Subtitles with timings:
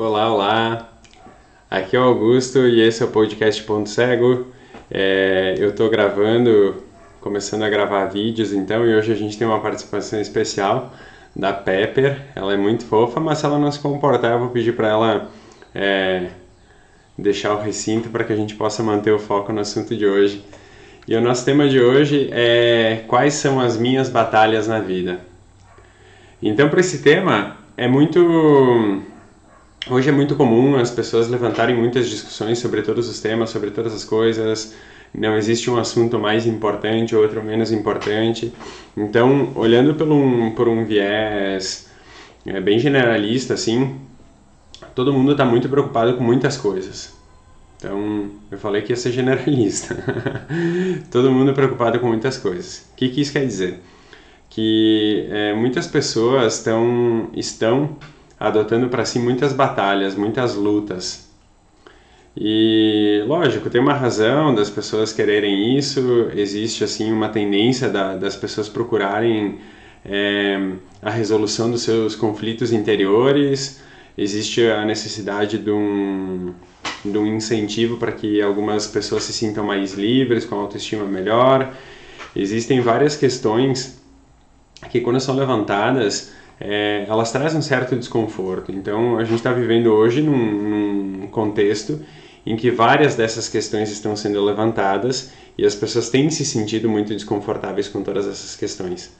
[0.00, 0.92] Olá, olá.
[1.68, 4.46] Aqui é o Augusto e esse é o podcast Ponto Cego.
[4.88, 6.84] É, eu estou gravando,
[7.20, 10.92] começando a gravar vídeos então, e hoje a gente tem uma participação especial
[11.34, 12.16] da Pepper.
[12.36, 15.30] Ela é muito fofa, mas se ela não se comportar, eu vou pedir para ela
[15.74, 16.28] é,
[17.18, 20.44] deixar o recinto para que a gente possa manter o foco no assunto de hoje.
[21.08, 25.18] E o nosso tema de hoje é quais são as minhas batalhas na vida.
[26.40, 29.02] Então, para esse tema, é muito
[29.90, 33.94] Hoje é muito comum as pessoas levantarem muitas discussões sobre todos os temas, sobre todas
[33.94, 34.74] as coisas.
[35.14, 38.52] Não existe um assunto mais importante, outro menos importante.
[38.94, 41.88] Então, olhando por um, por um viés
[42.44, 43.98] é, bem generalista, assim,
[44.94, 47.16] todo mundo está muito preocupado com muitas coisas.
[47.78, 49.96] Então, eu falei que ia ser generalista.
[51.10, 52.86] todo mundo preocupado com muitas coisas.
[52.92, 53.80] O que, que isso quer dizer?
[54.50, 57.96] Que é, muitas pessoas tão, estão
[58.38, 61.28] adotando para si muitas batalhas, muitas lutas.
[62.36, 68.36] E lógico, tem uma razão das pessoas quererem isso, existe assim uma tendência da, das
[68.36, 69.58] pessoas procurarem
[70.04, 70.56] é,
[71.02, 73.82] a resolução dos seus conflitos interiores,
[74.16, 76.54] existe a necessidade de um,
[77.04, 81.74] de um incentivo para que algumas pessoas se sintam mais livres, com autoestima melhor.
[82.36, 84.00] Existem várias questões
[84.90, 88.72] que, quando são levantadas, é, elas trazem um certo desconforto.
[88.72, 90.36] Então, a gente está vivendo hoje num,
[91.20, 92.00] num, contexto
[92.44, 97.12] em que várias dessas questões estão sendo levantadas e as pessoas têm se sentido muito
[97.12, 99.16] desconfortáveis com todas essas questões.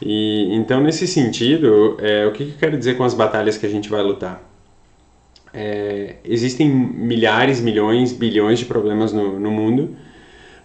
[0.00, 3.66] E então, nesse sentido, é, o que, que eu quero dizer com as batalhas que
[3.66, 4.42] a gente vai lutar?
[5.52, 9.96] É, existem milhares, milhões, bilhões de problemas no, no mundo,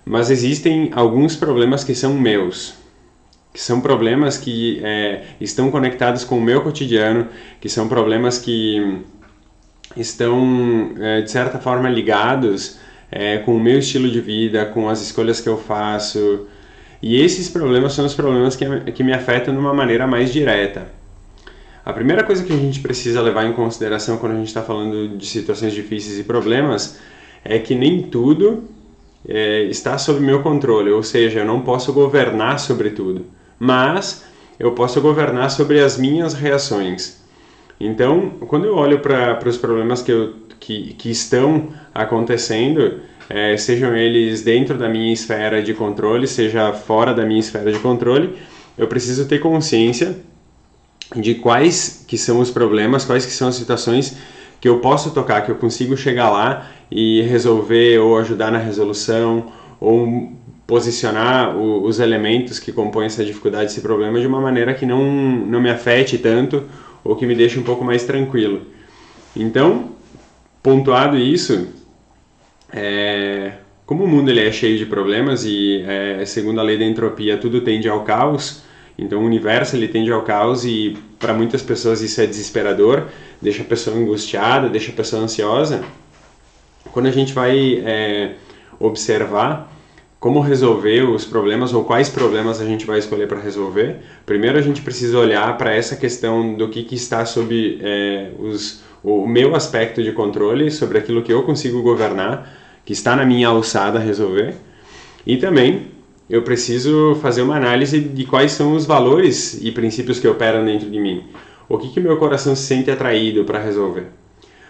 [0.04, 2.74] mas existem alguns problemas que são meus,
[3.54, 7.28] que são problemas que é, estão conectados com o meu cotidiano,
[7.60, 9.02] que são problemas que
[9.96, 12.80] estão, é, de certa forma, ligados
[13.12, 16.48] é, com o meu estilo de vida, com as escolhas que eu faço.
[17.02, 20.88] E esses problemas são os problemas que, que me afetam de uma maneira mais direta.
[21.84, 25.18] A primeira coisa que a gente precisa levar em consideração quando a gente está falando
[25.18, 27.00] de situações difíceis e problemas
[27.44, 28.64] é que nem tudo
[29.28, 33.26] é, está sob meu controle, ou seja, eu não posso governar sobre tudo
[33.62, 34.24] mas
[34.60, 37.22] eu posso governar sobre as minhas reações.
[37.80, 43.96] Então, quando eu olho para os problemas que, eu, que, que estão acontecendo, é, sejam
[43.96, 48.36] eles dentro da minha esfera de controle, seja fora da minha esfera de controle,
[48.76, 50.18] eu preciso ter consciência
[51.16, 54.18] de quais que são os problemas, quais que são as situações
[54.60, 59.52] que eu posso tocar, que eu consigo chegar lá e resolver ou ajudar na resolução
[59.80, 60.32] ou
[60.72, 65.04] posicionar o, os elementos que compõem essa dificuldade, esse problema, de uma maneira que não,
[65.04, 66.64] não me afete tanto
[67.04, 68.62] ou que me deixe um pouco mais tranquilo.
[69.36, 69.90] Então,
[70.64, 71.68] pontuado isso,
[72.72, 73.52] é,
[73.86, 77.38] como o mundo ele é cheio de problemas e, é, segundo a lei da entropia,
[77.38, 78.64] tudo tende ao caos,
[78.98, 83.08] então o universo ele tende ao caos e para muitas pessoas isso é desesperador,
[83.42, 85.84] deixa a pessoa angustiada, deixa a pessoa ansiosa.
[86.94, 88.36] Quando a gente vai é,
[88.80, 89.70] observar
[90.22, 94.62] como resolver os problemas ou quais problemas a gente vai escolher para resolver, primeiro a
[94.62, 99.56] gente precisa olhar para essa questão do que, que está sob é, os, o meu
[99.56, 102.48] aspecto de controle, sobre aquilo que eu consigo governar,
[102.86, 104.54] que está na minha alçada resolver.
[105.26, 105.88] E também
[106.30, 110.88] eu preciso fazer uma análise de quais são os valores e princípios que operam dentro
[110.88, 111.24] de mim.
[111.68, 114.06] O que, que meu coração se sente atraído para resolver.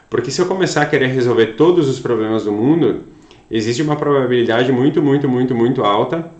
[0.10, 3.02] Porque se eu começar a querer resolver todos os problemas do mundo,
[3.52, 6.32] existe uma probabilidade muito, muito, muito, muito alta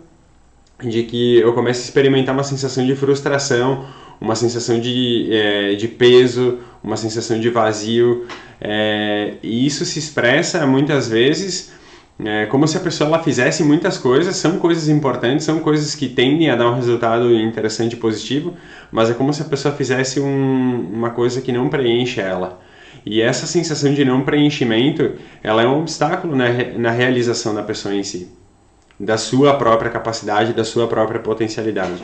[0.80, 3.84] de que eu comece a experimentar uma sensação de frustração,
[4.20, 8.26] uma sensação de, é, de peso, uma sensação de vazio.
[8.60, 11.72] É, e isso se expressa muitas vezes
[12.24, 16.08] é, como se a pessoa ela fizesse muitas coisas, são coisas importantes, são coisas que
[16.08, 18.54] tendem a dar um resultado interessante e positivo,
[18.90, 22.60] mas é como se a pessoa fizesse um, uma coisa que não preenche ela.
[23.04, 25.12] E essa sensação de não preenchimento,
[25.42, 26.48] ela é um obstáculo na,
[26.78, 28.28] na realização da pessoa em si,
[28.98, 32.02] da sua própria capacidade, da sua própria potencialidade.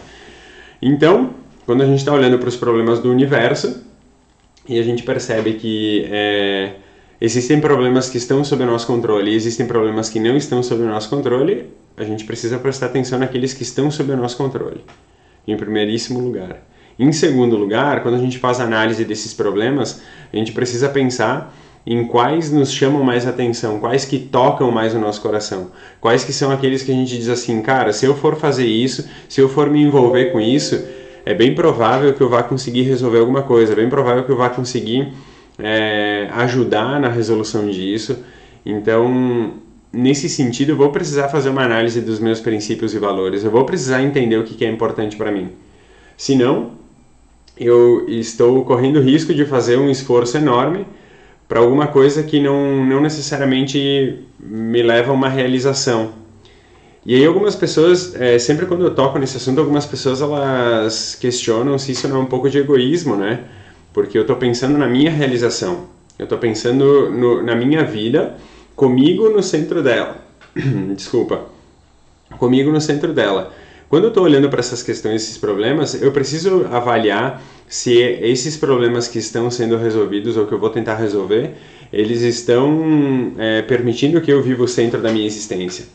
[0.83, 1.35] Então,
[1.65, 3.85] quando a gente está olhando para os problemas do universo
[4.69, 6.75] e a gente percebe que é,
[7.21, 10.83] existem problemas que estão sob o nosso controle e existem problemas que não estão sob
[10.83, 14.85] o nosso controle, a gente precisa prestar atenção naqueles que estão sob o nosso controle,
[15.47, 16.63] em primeiríssimo lugar.
[16.99, 20.03] Em segundo lugar, quando a gente faz análise desses problemas,
[20.33, 21.55] a gente precisa pensar
[21.87, 26.33] em quais nos chamam mais atenção, quais que tocam mais o nosso coração, quais que
[26.33, 29.49] são aqueles que a gente diz assim, cara, se eu for fazer isso, se eu
[29.49, 30.85] for me envolver com isso,
[31.25, 34.37] é bem provável que eu vá conseguir resolver alguma coisa, é bem provável que eu
[34.37, 35.13] vá conseguir
[35.59, 38.25] é, ajudar na resolução disso.
[38.67, 39.55] Então,
[39.93, 43.45] nesse sentido, eu vou precisar fazer uma análise dos meus princípios e valores.
[43.45, 45.53] Eu vou precisar entender o que é importante para mim.
[46.17, 46.78] Senão,
[47.59, 50.87] eu estou correndo risco de fazer um esforço enorme
[51.49, 56.13] para alguma coisa que não, não necessariamente me leva a uma realização.
[57.05, 61.79] E aí algumas pessoas, é, sempre quando eu toco nesse assunto, algumas pessoas elas questionam
[61.79, 63.45] se isso não é um pouco de egoísmo, né?
[63.95, 65.87] Porque eu estou pensando na minha realização,
[66.19, 68.37] eu estou pensando no, na minha vida,
[68.77, 70.19] comigo no centro dela.
[70.95, 71.47] Desculpa,
[72.39, 73.55] comigo no centro dela.
[73.89, 79.09] Quando eu estou olhando para essas questões, esses problemas, eu preciso avaliar se esses problemas
[79.09, 81.55] que estão sendo resolvidos ou que eu vou tentar resolver,
[81.91, 85.87] eles estão é, permitindo que eu viva o centro da minha existência.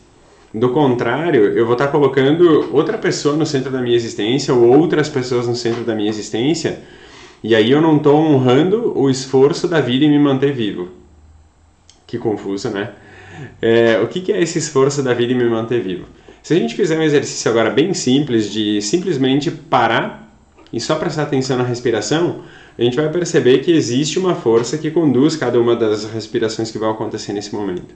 [0.52, 5.08] Do contrário, eu vou estar colocando outra pessoa no centro da minha existência ou outras
[5.08, 6.80] pessoas no centro da minha existência,
[7.42, 10.88] e aí eu não estou honrando o esforço da vida em me manter vivo.
[12.06, 12.90] Que confuso, né?
[13.60, 16.06] É, o que, que é esse esforço da vida em me manter vivo?
[16.44, 20.30] Se a gente fizer um exercício agora bem simples de simplesmente parar
[20.70, 22.42] e só prestar atenção na respiração,
[22.78, 26.76] a gente vai perceber que existe uma força que conduz cada uma das respirações que
[26.76, 27.94] vão acontecer nesse momento.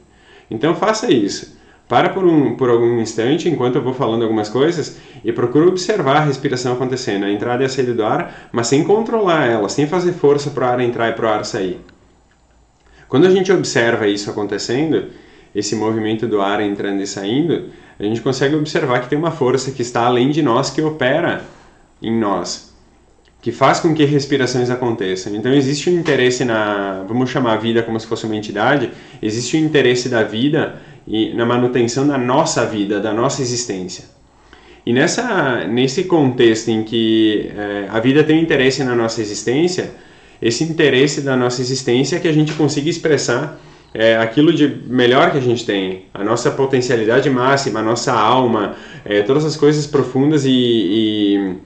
[0.51, 1.59] Então faça isso.
[1.87, 6.17] Para por, um, por algum instante, enquanto eu vou falando algumas coisas, e procura observar
[6.17, 9.87] a respiração acontecendo, a entrada e a saída do ar, mas sem controlar ela, sem
[9.87, 11.79] fazer força para o ar entrar e para o ar sair.
[13.11, 15.09] Quando a gente observa isso acontecendo,
[15.55, 17.67] esse movimento do ar entrando e saindo,
[17.99, 21.43] a gente consegue observar que tem uma força que está além de nós que opera
[22.01, 22.73] em nós,
[23.43, 25.35] que faz com que respirações aconteçam.
[25.35, 28.91] Então existe um interesse na, vamos chamar a vida como se fosse uma entidade,
[29.21, 34.05] existe um interesse da vida e na manutenção da nossa vida, da nossa existência.
[34.87, 39.91] E nessa, nesse contexto em que é, a vida tem interesse na nossa existência,
[40.41, 43.61] esse interesse da nossa existência é que a gente consiga expressar
[43.95, 48.75] é, aquilo de melhor que a gente tem, a nossa potencialidade máxima, a nossa alma,
[49.05, 51.57] é, todas as coisas profundas e, e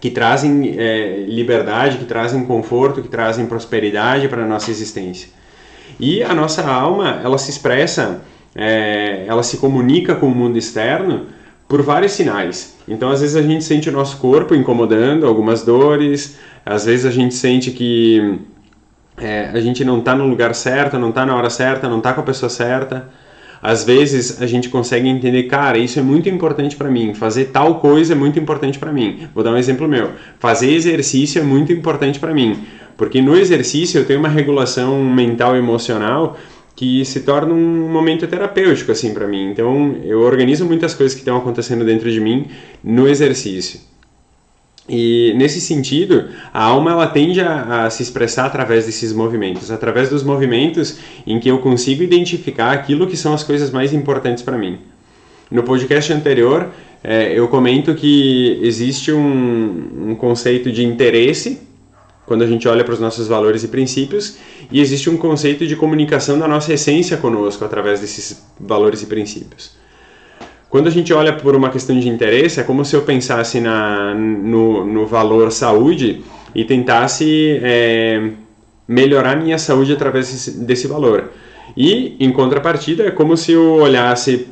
[0.00, 5.28] que trazem é, liberdade, que trazem conforto, que trazem prosperidade para a nossa existência.
[6.00, 8.22] E a nossa alma, ela se expressa,
[8.54, 11.26] é, ela se comunica com o mundo externo
[11.68, 12.76] por vários sinais.
[12.86, 17.10] Então, às vezes a gente sente o nosso corpo incomodando, algumas dores, às vezes a
[17.10, 18.40] gente sente que
[19.16, 22.12] é, a gente não está no lugar certo, não está na hora certa, não está
[22.12, 23.08] com a pessoa certa.
[23.62, 27.80] Às vezes a gente consegue entender, cara, isso é muito importante para mim, fazer tal
[27.80, 29.26] coisa é muito importante para mim.
[29.34, 30.10] Vou dar um exemplo meu.
[30.38, 32.58] Fazer exercício é muito importante para mim,
[32.96, 36.36] porque no exercício eu tenho uma regulação mental e emocional
[36.76, 39.50] que se torna um momento terapêutico assim para mim.
[39.50, 42.48] Então eu organizo muitas coisas que estão acontecendo dentro de mim
[42.82, 43.80] no exercício.
[44.88, 50.10] E nesse sentido, a alma ela tende a, a, se expressar através desses movimentos, através
[50.10, 54.58] dos movimentos em que eu consigo identificar aquilo que são as coisas mais importantes para
[54.58, 54.78] mim.
[55.50, 56.70] No podcast anterior,
[57.02, 61.60] é, eu comento que existe um, um conceito de interesse
[62.26, 64.38] quando a gente olha para os nossos valores e princípios,
[64.70, 69.72] e existe um conceito de comunicação da nossa essência conosco através desses valores e princípios.
[70.74, 74.12] Quando a gente olha por uma questão de interesse, é como se eu pensasse na,
[74.12, 78.30] no, no valor saúde e tentasse é,
[78.88, 81.30] melhorar minha saúde através desse, valor.
[81.76, 84.48] E, em contrapartida, é como se eu olhasse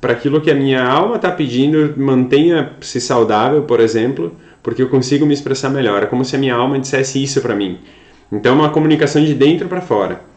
[0.00, 4.34] para aquilo que a minha alma está pedindo, mantenha-se saudável, por exemplo,
[4.64, 6.02] porque eu consigo me expressar melhor.
[6.02, 7.78] É como se a minha alma dissesse isso para mim.
[8.32, 10.29] Então, é uma comunicação de dentro para fora.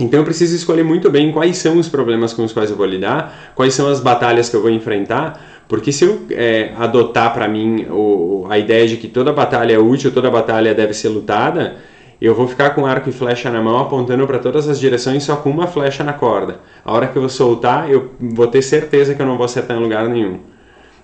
[0.00, 2.86] Então eu preciso escolher muito bem quais são os problemas com os quais eu vou
[2.86, 7.46] lidar, quais são as batalhas que eu vou enfrentar, porque se eu é, adotar para
[7.46, 11.76] mim o, a ideia de que toda batalha é útil, toda batalha deve ser lutada,
[12.20, 15.36] eu vou ficar com arco e flecha na mão apontando para todas as direções só
[15.36, 16.60] com uma flecha na corda.
[16.84, 19.80] A hora que eu soltar, eu vou ter certeza que eu não vou acertar em
[19.80, 20.40] lugar nenhum.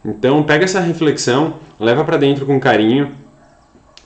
[0.05, 3.11] Então pega essa reflexão, leva para dentro com carinho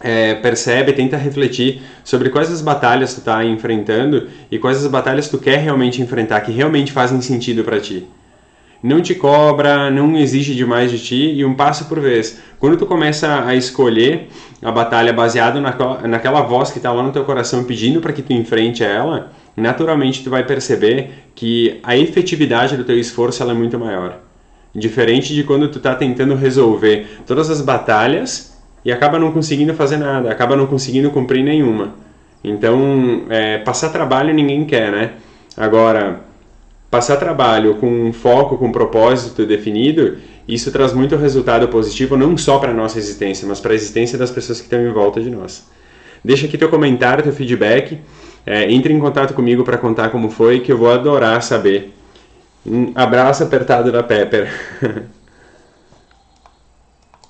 [0.00, 5.28] é, percebe, tenta refletir sobre quais as batalhas tu está enfrentando e quais as batalhas
[5.28, 8.06] tu quer realmente enfrentar, que realmente fazem sentido para ti.
[8.82, 12.40] Não te cobra, não exige demais de ti e um passo por vez.
[12.58, 14.28] Quando tu começa a escolher
[14.62, 18.32] a batalha baseado naquela, voz que está lá no teu coração pedindo para que tu
[18.32, 24.18] enfrente ela, naturalmente tu vai perceber que a efetividade do teu esforço é muito maior.
[24.74, 28.49] Diferente de quando tu está tentando resolver todas as batalhas
[28.84, 31.94] e acaba não conseguindo fazer nada, acaba não conseguindo cumprir nenhuma.
[32.42, 35.12] Então, é, passar trabalho ninguém quer, né?
[35.56, 36.20] Agora,
[36.90, 40.16] passar trabalho com foco, com propósito definido,
[40.48, 44.16] isso traz muito resultado positivo não só para a nossa existência, mas para a existência
[44.16, 45.68] das pessoas que estão em volta de nós.
[46.24, 47.98] Deixa aqui teu comentário, teu feedback.
[48.46, 51.94] É, entre em contato comigo para contar como foi, que eu vou adorar saber.
[52.66, 54.50] Um abraço apertado da Pepper.